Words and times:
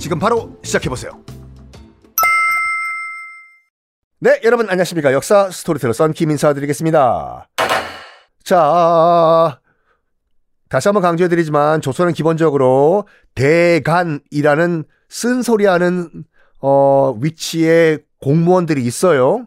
지금 0.00 0.18
바로 0.18 0.58
시작해보세요. 0.62 1.22
네, 4.18 4.40
여러분 4.44 4.68
안녕하십니까. 4.68 5.12
역사 5.12 5.50
스토리텔러 5.50 5.92
썬킴 5.92 6.30
인사드리겠습니다. 6.30 7.48
자, 8.42 9.60
다시 10.70 10.88
한번 10.88 11.02
강조해드리지만 11.02 11.82
조선은 11.82 12.14
기본적으로 12.14 13.06
대간이라는 13.34 14.84
쓴소리하는 15.10 16.24
어, 16.60 17.14
위치에 17.20 17.98
공무원들이 18.22 18.82
있어요. 18.82 19.46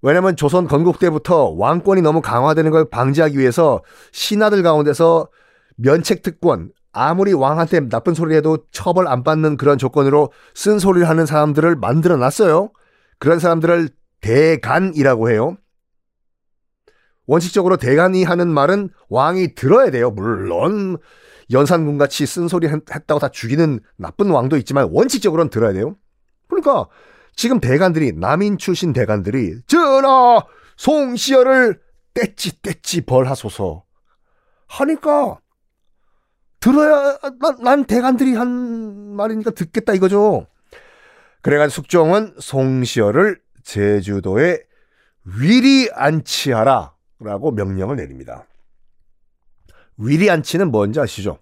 왜냐면 0.00 0.34
조선 0.36 0.66
건국 0.66 0.98
때부터 0.98 1.50
왕권이 1.50 2.00
너무 2.00 2.22
강화되는 2.22 2.70
걸 2.70 2.88
방지하기 2.88 3.38
위해서 3.38 3.82
신하들 4.12 4.62
가운데서 4.62 5.28
면책특권, 5.76 6.72
아무리 6.94 7.32
왕한테 7.32 7.88
나쁜 7.88 8.14
소리 8.14 8.34
해도 8.34 8.58
처벌 8.70 9.08
안 9.08 9.22
받는 9.24 9.56
그런 9.56 9.76
조건으로 9.76 10.32
쓴소리를 10.54 11.08
하는 11.08 11.26
사람들을 11.26 11.76
만들어 11.76 12.16
놨어요. 12.16 12.70
그런 13.18 13.38
사람들을 13.38 13.88
대간이라고 14.20 15.30
해요. 15.30 15.56
원칙적으로 17.26 17.76
대간이 17.76 18.24
하는 18.24 18.48
말은 18.48 18.90
왕이 19.08 19.54
들어야 19.54 19.90
돼요. 19.90 20.10
물론 20.10 20.98
연산군 21.50 21.98
같이 21.98 22.26
쓴소리 22.26 22.68
했다고 22.68 23.18
다 23.18 23.28
죽이는 23.28 23.80
나쁜 23.96 24.30
왕도 24.30 24.56
있지만 24.58 24.88
원칙적으로는 24.92 25.50
들어야 25.50 25.72
돼요. 25.72 25.96
그러니까 26.48 26.86
지금 27.36 27.60
대간들이 27.60 28.12
남인 28.12 28.58
출신 28.58 28.92
대간들이 28.92 29.56
전하 29.66 30.44
송시열을 30.76 31.80
떼찌 32.14 32.62
떼찌 32.62 33.00
벌하소서 33.02 33.84
하니까 34.68 35.38
들어야 36.64 37.18
난, 37.40 37.56
난 37.62 37.84
대간들이 37.84 38.34
한 38.34 38.48
말이니까 39.16 39.50
듣겠다 39.50 39.92
이거죠. 39.92 40.46
그래가지고 41.42 41.74
숙종은 41.74 42.36
송시열을 42.38 43.38
제주도에 43.62 44.60
위리 45.24 45.90
안치하라 45.92 46.94
라고 47.20 47.50
명령을 47.50 47.96
내립니다. 47.96 48.46
위리 49.98 50.30
안치는 50.30 50.70
뭔지 50.70 51.00
아시죠? 51.00 51.38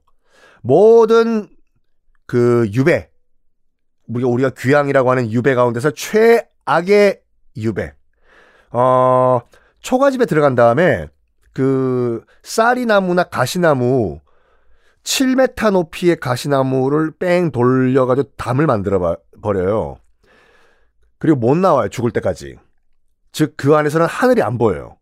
모든 0.60 1.48
그 2.26 2.68
유배, 2.72 3.08
우리가, 4.08 4.28
우리가 4.28 4.50
귀향이라고 4.58 5.08
하는 5.08 5.30
유배 5.30 5.54
가운데서 5.54 5.92
최악의 5.92 7.22
유배. 7.58 7.94
어, 8.70 9.40
초가집에 9.80 10.26
들어간 10.26 10.56
다음에 10.56 11.06
그 11.52 12.24
쌀이나무나 12.42 13.22
가시나무 13.22 14.20
7m 15.04 15.72
높이의 15.72 16.16
가시나무를 16.16 17.12
뺑 17.18 17.50
돌려가지고 17.50 18.30
담을 18.36 18.66
만들어 18.66 19.16
버려요. 19.42 19.96
그리고 21.18 21.38
못 21.38 21.56
나와요. 21.56 21.88
죽을 21.88 22.10
때까지. 22.10 22.56
즉, 23.32 23.54
그 23.56 23.74
안에서는 23.74 24.06
하늘이 24.06 24.42
안 24.42 24.58
보여요. 24.58 24.96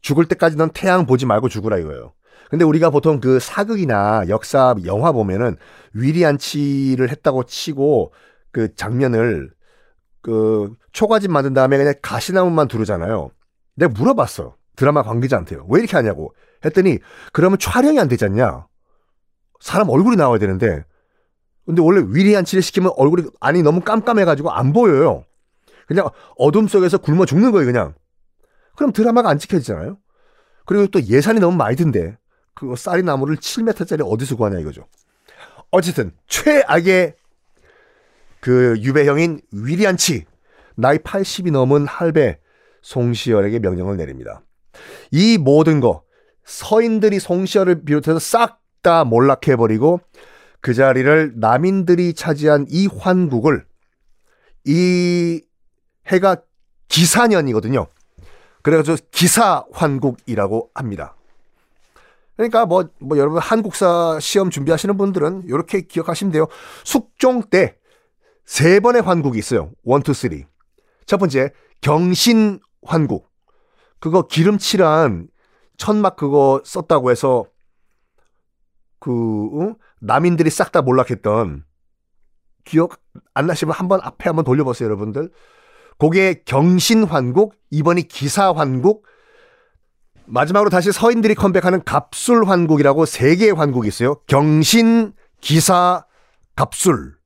죽을 0.00 0.26
때까지 0.26 0.56
는 0.56 0.70
태양 0.72 1.06
보지 1.06 1.26
말고 1.26 1.48
죽으라 1.48 1.78
이거예요. 1.78 2.12
근데 2.48 2.64
우리가 2.64 2.90
보통 2.90 3.20
그 3.20 3.38
사극이나 3.38 4.24
역사 4.28 4.74
영화 4.84 5.12
보면은 5.12 5.56
위리안치를 5.92 7.08
했다고 7.10 7.44
치고 7.44 8.12
그 8.50 8.74
장면을 8.74 9.50
그 10.22 10.74
초가집 10.92 11.30
만든 11.30 11.54
다음에 11.54 11.76
그냥 11.78 11.94
가시나무만 12.02 12.66
두르잖아요. 12.66 13.30
내가 13.76 13.92
물어봤어. 13.92 14.56
드라마 14.74 15.02
관계자한테요. 15.02 15.66
왜 15.68 15.80
이렇게 15.80 15.96
하냐고. 15.96 16.34
했더니 16.64 16.98
그러면 17.32 17.58
촬영이 17.58 18.00
안 18.00 18.08
되지 18.08 18.24
않냐. 18.24 18.66
사람 19.60 19.88
얼굴이 19.88 20.16
나와야 20.16 20.38
되는데 20.38 20.84
근데 21.66 21.82
원래 21.82 22.02
위리안치를 22.04 22.62
시키면 22.62 22.92
얼굴이 22.96 23.28
안이 23.38 23.62
너무 23.62 23.80
깜깜해가지고 23.80 24.50
안 24.50 24.72
보여요. 24.72 25.24
그냥 25.86 26.08
어둠 26.36 26.66
속에서 26.66 26.98
굶어 26.98 27.26
죽는 27.26 27.52
거예요, 27.52 27.66
그냥. 27.66 27.94
그럼 28.76 28.92
드라마가 28.92 29.28
안 29.28 29.38
지켜지잖아요. 29.38 29.98
그리고 30.66 30.86
또 30.88 31.02
예산이 31.02 31.40
너무 31.40 31.56
많이 31.56 31.76
든데 31.76 32.16
그 32.54 32.74
쌀이 32.76 33.02
나무를 33.02 33.36
7m짜리 33.36 34.02
어디서 34.04 34.36
구하냐 34.36 34.58
이거죠. 34.58 34.86
어쨌든 35.70 36.12
최악의 36.26 37.14
그 38.40 38.76
유배형인 38.80 39.40
위리안치 39.52 40.24
나이 40.76 40.98
80이 40.98 41.52
넘은 41.52 41.86
할배 41.86 42.38
송시열에게 42.82 43.58
명령을 43.58 43.96
내립니다. 43.96 44.42
이 45.10 45.38
모든 45.38 45.80
거 45.80 46.02
서인들이 46.44 47.20
송시열을 47.20 47.84
비롯해서 47.84 48.18
싹 48.18 48.59
다 48.82 49.04
몰락해버리고 49.04 50.00
그 50.60 50.74
자리를 50.74 51.34
남인들이 51.36 52.14
차지한 52.14 52.66
이 52.68 52.86
환국을 52.86 53.66
이 54.64 55.42
해가 56.06 56.36
기사년이거든요. 56.88 57.86
그래가지고 58.62 58.98
기사환국이라고 59.10 60.70
합니다. 60.74 61.14
그러니까 62.36 62.66
뭐, 62.66 62.88
뭐 63.00 63.16
여러분 63.18 63.38
한국사 63.38 64.18
시험 64.20 64.50
준비하시는 64.50 64.96
분들은 64.96 65.44
이렇게 65.46 65.82
기억하시면 65.82 66.32
돼요. 66.32 66.46
숙종 66.84 67.42
때 67.42 67.80
세 68.50 68.80
번의 68.80 69.02
환국이 69.02 69.38
있어요. 69.38 69.70
one, 69.84 70.02
two, 70.02 70.12
three. 70.12 70.44
첫 71.06 71.18
번째, 71.18 71.52
경신 71.82 72.58
환국. 72.82 73.30
그거 74.00 74.26
기름칠한 74.26 75.28
천막 75.76 76.16
그거 76.16 76.60
썼다고 76.64 77.12
해서 77.12 77.44
그, 79.00 79.10
어? 79.10 79.74
남인들이 80.00 80.50
싹 80.50 80.72
다 80.72 80.82
몰락했던 80.82 81.64
기억 82.64 83.00
안 83.34 83.46
나시면 83.46 83.74
한번 83.74 84.00
앞에 84.02 84.28
한번 84.28 84.44
돌려보세요, 84.44 84.86
여러분들. 84.86 85.30
그게 85.98 86.42
경신환국, 86.44 87.54
이번이 87.70 88.02
기사환국, 88.02 89.04
마지막으로 90.26 90.70
다시 90.70 90.92
서인들이 90.92 91.34
컴백하는 91.34 91.82
갑술환국이라고 91.84 93.04
세 93.04 93.34
개의 93.36 93.52
환국이 93.52 93.88
있어요. 93.88 94.14
경신, 94.26 95.12
기사, 95.40 96.06
갑술. 96.54 97.16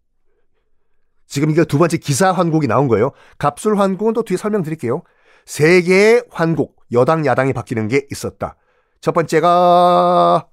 지금 1.27 1.51
이게 1.51 1.65
두 1.65 1.79
번째 1.79 1.99
기사 1.99 2.33
환국이 2.33 2.67
나온 2.67 2.89
거예요. 2.89 3.13
갑술 3.39 3.79
환국은 3.79 4.15
또 4.15 4.23
뒤에 4.23 4.37
설명드릴게요. 4.37 5.03
세 5.45 5.83
개의 5.83 6.25
환국, 6.31 6.77
여당, 6.93 7.27
야당이 7.27 7.53
바뀌는 7.53 7.89
게 7.89 8.07
있었다. 8.11 8.57
첫 9.01 9.13
번째가 9.13 10.47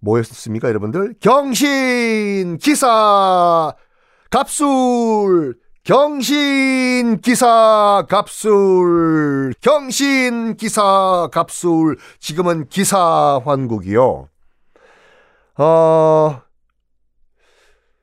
뭐였습니까, 0.00 0.68
여러분들? 0.68 1.14
경신, 1.20 2.58
기사, 2.58 3.72
갑술, 4.30 5.56
경신 5.88 7.22
기사 7.22 8.04
갑술 8.10 9.54
경신 9.62 10.54
기사 10.56 11.30
갑술 11.32 11.96
지금은 12.20 12.68
기사 12.68 13.40
환국이요. 13.42 14.28
어 15.56 16.42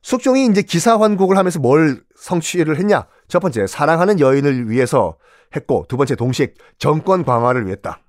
숙종이 0.02 0.48
이제 0.48 0.64
기사 0.64 1.00
환국을 1.00 1.38
하면서 1.38 1.60
뭘 1.60 2.02
성취를 2.16 2.80
했냐? 2.80 3.06
첫 3.28 3.40
번째 3.40 3.68
사랑하는 3.68 4.20
여인을 4.20 4.68
위해서 4.68 5.18
했고 5.56 5.86
두 5.88 5.96
번째 5.96 6.16
동시에 6.16 6.56
정권 6.80 7.24
강화를 7.24 7.68
위했다. 7.68 8.00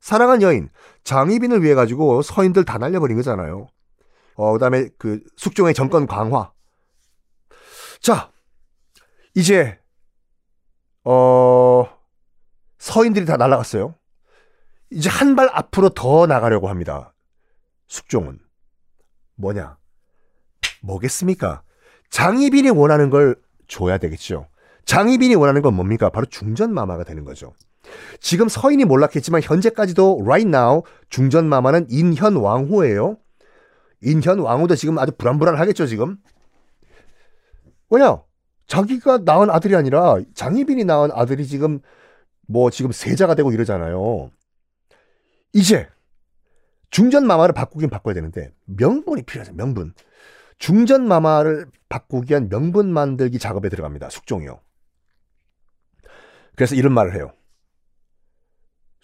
사랑한 0.00 0.42
여인 0.42 0.68
장희빈을 1.04 1.62
위해 1.62 1.74
가지고 1.74 2.22
서인들 2.22 2.64
다 2.64 2.78
날려버린 2.78 3.16
거잖아요. 3.16 3.68
어 4.34 4.52
그다음에 4.52 4.88
그 4.98 5.20
숙종의 5.36 5.74
정권 5.74 6.06
강화. 6.06 6.52
자 8.00 8.30
이제 9.34 9.78
어 11.04 11.86
서인들이 12.78 13.26
다 13.26 13.36
날아갔어요. 13.36 13.94
이제 14.90 15.08
한 15.08 15.36
발 15.36 15.48
앞으로 15.52 15.90
더 15.90 16.26
나가려고 16.26 16.68
합니다. 16.68 17.14
숙종은 17.86 18.38
뭐냐? 19.36 19.76
뭐겠습니까? 20.82 21.62
장희빈이 22.10 22.70
원하는 22.70 23.10
걸 23.10 23.36
줘야 23.68 23.98
되겠죠. 23.98 24.48
장희빈이 24.86 25.34
원하는 25.36 25.62
건 25.62 25.74
뭡니까? 25.74 26.10
바로 26.10 26.26
중전마마가 26.26 27.04
되는 27.04 27.24
거죠. 27.24 27.54
지금 28.20 28.48
서인이 28.48 28.84
몰락했지만 28.84 29.42
현재까지도 29.42 30.20
right 30.22 30.48
now 30.48 30.82
중전 31.08 31.48
마마는 31.48 31.86
인현 31.90 32.36
왕후예요. 32.36 33.18
인현 34.02 34.38
왕후도 34.40 34.76
지금 34.76 34.98
아주 34.98 35.12
불안불안하겠죠 35.16 35.86
지금. 35.86 36.16
왜냐? 37.90 38.22
자기가 38.66 39.18
낳은 39.24 39.50
아들이 39.50 39.74
아니라 39.74 40.18
장희빈이 40.34 40.84
낳은 40.84 41.10
아들이 41.12 41.46
지금 41.46 41.80
뭐 42.46 42.70
지금 42.70 42.92
세자가 42.92 43.34
되고 43.34 43.52
이러잖아요. 43.52 44.30
이제 45.52 45.88
중전 46.90 47.26
마마를 47.26 47.52
바꾸긴 47.52 47.90
바꿔야 47.90 48.14
되는데 48.14 48.52
명분이 48.66 49.22
필요하죠. 49.22 49.54
명분. 49.54 49.94
중전 50.58 51.08
마마를 51.08 51.66
바꾸기 51.88 52.32
위한 52.32 52.48
명분 52.48 52.92
만들기 52.92 53.38
작업에 53.38 53.68
들어갑니다. 53.68 54.10
숙종이요. 54.10 54.60
그래서 56.54 56.74
이런 56.74 56.92
말을 56.92 57.14
해요. 57.14 57.32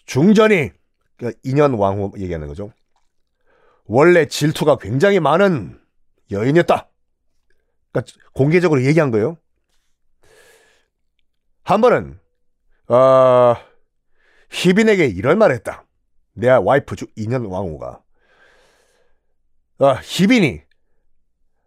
중전이 0.07 0.71
그러니까 1.17 1.39
인현 1.43 1.75
왕후 1.75 2.13
얘기하는 2.17 2.47
거죠. 2.47 2.71
원래 3.85 4.25
질투가 4.25 4.77
굉장히 4.77 5.19
많은 5.19 5.79
여인이었다. 6.31 6.89
그러니까 7.91 8.13
공개적으로 8.33 8.83
얘기한 8.83 9.11
거예요. 9.11 9.37
한 11.63 11.81
번은 11.81 12.19
어, 12.87 13.55
희빈에게 14.49 15.05
이런 15.05 15.37
말을 15.37 15.55
했다. 15.55 15.85
내 16.33 16.49
와이프 16.49 16.95
주 16.95 17.07
인현 17.15 17.45
왕후가 17.45 18.01
어, 19.79 19.93
희빈이 20.03 20.61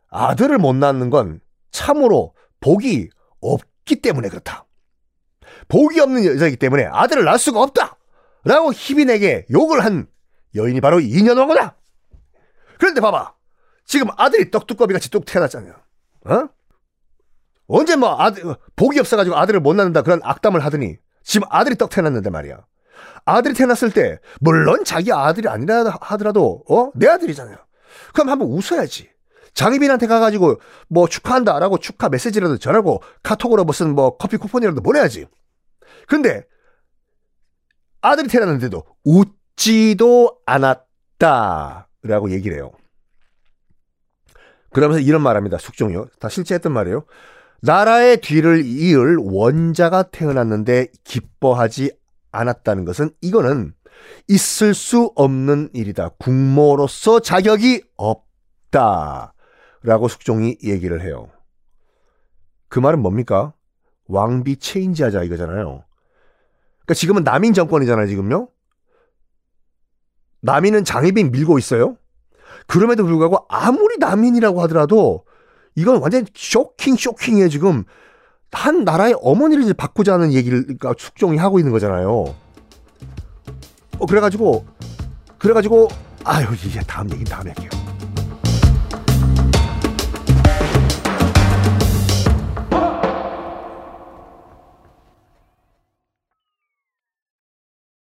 아들을 0.08 0.58
못 0.58 0.74
낳는 0.74 1.10
건 1.10 1.40
참으로 1.70 2.34
복이 2.60 3.10
없기 3.40 4.00
때문에 4.00 4.28
그렇다. 4.28 4.66
복이 5.68 6.00
없는 6.00 6.24
여자이기 6.24 6.56
때문에 6.56 6.84
아들을 6.86 7.24
낳을 7.24 7.38
수가 7.38 7.62
없다. 7.62 7.99
라고 8.44 8.72
희빈에게 8.72 9.46
욕을 9.50 9.84
한 9.84 10.06
여인이 10.54 10.80
바로 10.80 11.00
인현 11.00 11.36
왕후다. 11.38 11.76
그런데 12.78 13.00
봐봐. 13.00 13.34
지금 13.84 14.08
아들이 14.16 14.50
떡두꺼비 14.50 14.92
같이 14.92 15.10
뚝 15.10 15.24
태어났잖아요. 15.24 15.74
어? 16.26 16.48
언제 17.66 17.96
뭐 17.96 18.20
아들 18.20 18.44
복이 18.76 18.98
없어가지고 18.98 19.36
아들을 19.36 19.60
못 19.60 19.74
낳는다 19.74 20.02
그런 20.02 20.20
악담을 20.22 20.64
하더니 20.64 20.96
지금 21.22 21.46
아들이 21.50 21.76
떡 21.76 21.90
태어났는데 21.90 22.30
말이야. 22.30 22.64
아들이 23.24 23.54
태어났을 23.54 23.90
때 23.92 24.18
물론 24.40 24.84
자기 24.84 25.12
아들이 25.12 25.48
아니라 25.48 25.98
하더라도 26.00 26.64
어 26.68 26.90
내 26.94 27.06
아들이잖아요. 27.08 27.56
그럼 28.12 28.28
한번 28.28 28.48
웃어야지. 28.48 29.10
장희빈한테 29.54 30.06
가가지고 30.06 30.60
뭐 30.88 31.08
축하한다라고 31.08 31.78
축하 31.78 32.08
메시지라도 32.08 32.58
전하고 32.58 33.02
카톡으로 33.22 33.64
무슨 33.64 33.94
뭐 33.94 34.16
커피 34.16 34.36
쿠폰이라도 34.36 34.80
보내야지. 34.80 35.26
근데 36.06 36.44
아들이 38.02 38.28
태어났는데도 38.28 38.84
웃지도 39.04 40.38
않았다라고 40.46 42.30
얘기를 42.32 42.56
해요. 42.56 42.72
그러면서 44.72 45.00
이런 45.00 45.22
말합니다. 45.22 45.58
숙종이요. 45.58 46.06
다 46.20 46.28
실제 46.28 46.54
했던 46.54 46.72
말이에요. 46.72 47.04
나라의 47.62 48.20
뒤를 48.20 48.64
이을 48.64 49.16
원자가 49.18 50.04
태어났는데 50.04 50.88
기뻐하지 51.04 51.92
않았다는 52.32 52.84
것은 52.84 53.10
이거는 53.20 53.74
있을 54.28 54.74
수 54.74 55.12
없는 55.16 55.70
일이다. 55.74 56.10
국모로서 56.18 57.20
자격이 57.20 57.82
없다. 57.96 59.34
라고 59.82 60.08
숙종이 60.08 60.56
얘기를 60.62 61.02
해요. 61.02 61.28
그 62.68 62.78
말은 62.78 63.00
뭡니까? 63.00 63.54
왕비 64.06 64.56
체인지 64.56 65.02
하자 65.02 65.22
이거잖아요. 65.24 65.84
그러니까 66.90 66.94
지금은 66.94 67.22
남인 67.22 67.54
정권이잖아요, 67.54 68.08
지금요? 68.08 68.48
남인은 70.40 70.84
장희빈 70.84 71.30
밀고 71.30 71.58
있어요? 71.58 71.96
그럼에도 72.66 73.04
불구하고 73.04 73.46
아무리 73.48 73.96
남인이라고 73.98 74.60
하더라도 74.62 75.24
이건 75.76 76.00
완전 76.00 76.26
쇼킹 76.34 76.96
쇼킹해 76.96 77.48
지금 77.48 77.84
한 78.50 78.84
나라의 78.84 79.14
어머니를 79.20 79.72
바꾸자는 79.74 80.32
얘기를 80.32 80.62
그러니까 80.62 80.94
숙종이 80.98 81.36
하고 81.36 81.60
있는 81.60 81.70
거잖아요. 81.70 82.34
어 83.98 84.06
그래가지고 84.06 84.66
그래가지고 85.38 85.88
아유 86.24 86.46
이게 86.64 86.80
다음 86.80 87.10
얘기 87.12 87.22
다음에 87.24 87.52
할게요. 87.52 87.69